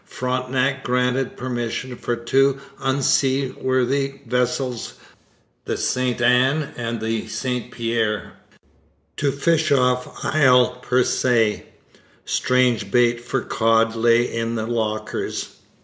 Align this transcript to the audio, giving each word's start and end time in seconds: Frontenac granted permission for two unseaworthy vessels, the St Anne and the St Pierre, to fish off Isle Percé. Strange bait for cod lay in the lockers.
Frontenac 0.03 0.83
granted 0.83 1.37
permission 1.37 1.95
for 1.95 2.15
two 2.15 2.59
unseaworthy 2.79 4.15
vessels, 4.25 4.95
the 5.65 5.77
St 5.77 6.19
Anne 6.19 6.73
and 6.75 6.99
the 6.99 7.27
St 7.27 7.69
Pierre, 7.69 8.33
to 9.17 9.31
fish 9.31 9.71
off 9.71 10.25
Isle 10.25 10.81
Percé. 10.83 11.65
Strange 12.25 12.89
bait 12.89 13.21
for 13.23 13.41
cod 13.41 13.95
lay 13.95 14.23
in 14.23 14.55
the 14.55 14.65
lockers. 14.65 15.57